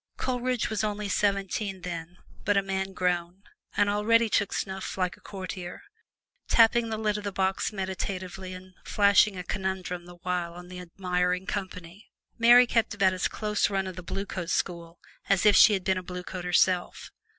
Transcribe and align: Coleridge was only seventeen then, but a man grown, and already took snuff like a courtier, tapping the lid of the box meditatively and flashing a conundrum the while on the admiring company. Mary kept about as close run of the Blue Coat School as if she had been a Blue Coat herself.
Coleridge 0.17 0.67
was 0.71 0.83
only 0.83 1.07
seventeen 1.07 1.81
then, 1.81 2.17
but 2.43 2.57
a 2.57 2.63
man 2.63 2.93
grown, 2.93 3.43
and 3.77 3.87
already 3.87 4.29
took 4.29 4.51
snuff 4.51 4.97
like 4.97 5.15
a 5.15 5.21
courtier, 5.21 5.83
tapping 6.47 6.89
the 6.89 6.97
lid 6.97 7.19
of 7.19 7.23
the 7.23 7.31
box 7.31 7.71
meditatively 7.71 8.51
and 8.55 8.73
flashing 8.83 9.37
a 9.37 9.43
conundrum 9.43 10.05
the 10.07 10.15
while 10.23 10.55
on 10.55 10.69
the 10.69 10.79
admiring 10.79 11.45
company. 11.45 12.09
Mary 12.39 12.65
kept 12.65 12.95
about 12.95 13.13
as 13.13 13.27
close 13.27 13.69
run 13.69 13.85
of 13.85 13.95
the 13.95 14.01
Blue 14.01 14.25
Coat 14.25 14.49
School 14.49 14.97
as 15.29 15.45
if 15.45 15.55
she 15.55 15.73
had 15.73 15.83
been 15.83 15.99
a 15.99 16.03
Blue 16.03 16.23
Coat 16.23 16.45
herself. 16.45 17.11